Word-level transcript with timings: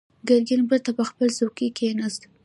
ګرګين 0.27 0.61
بېرته 0.69 0.91
پر 0.97 1.03
خپله 1.09 1.31
څوکۍ 1.37 1.67
کېناست. 1.77 2.21